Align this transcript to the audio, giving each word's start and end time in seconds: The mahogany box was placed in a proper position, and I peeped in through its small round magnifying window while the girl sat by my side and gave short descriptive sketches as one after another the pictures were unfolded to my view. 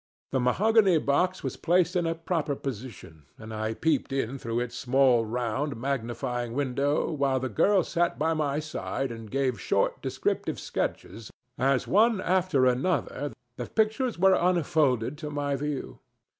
The 0.31 0.39
mahogany 0.39 0.97
box 0.97 1.43
was 1.43 1.57
placed 1.57 1.95
in 1.95 2.07
a 2.07 2.15
proper 2.15 2.55
position, 2.55 3.25
and 3.37 3.53
I 3.53 3.75
peeped 3.75 4.11
in 4.11 4.39
through 4.39 4.61
its 4.61 4.75
small 4.75 5.25
round 5.25 5.75
magnifying 5.79 6.53
window 6.53 7.11
while 7.11 7.39
the 7.39 7.49
girl 7.49 7.83
sat 7.83 8.17
by 8.17 8.33
my 8.33 8.57
side 8.57 9.11
and 9.11 9.29
gave 9.29 9.61
short 9.61 10.01
descriptive 10.01 10.59
sketches 10.59 11.29
as 11.59 11.85
one 11.87 12.19
after 12.19 12.65
another 12.65 13.31
the 13.57 13.67
pictures 13.67 14.17
were 14.17 14.33
unfolded 14.33 15.19
to 15.19 15.29
my 15.29 15.55
view. 15.55 15.99